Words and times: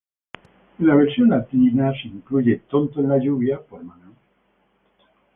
En 0.79 0.87
la 0.87 0.95
versión 0.95 1.29
latina, 1.29 1.93
se 2.01 2.07
incluye 2.07 2.63
"Fool 2.71 2.91
in 2.95 3.07
the 3.07 3.17
rain" 3.19 3.59
por 3.69 3.83
Maná. 3.83 4.07